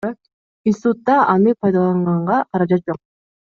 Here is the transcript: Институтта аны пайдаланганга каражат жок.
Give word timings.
Институтта 0.71 1.19
аны 1.35 1.55
пайдаланганга 1.67 2.43
каражат 2.51 2.87
жок. 2.91 3.05